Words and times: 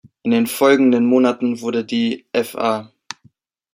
In 0.23 0.31
den 0.31 0.47
folgenden 0.47 1.05
Monaten 1.05 1.61
wurde 1.61 1.85
die 1.85 2.25
„Fa. 2.33 2.91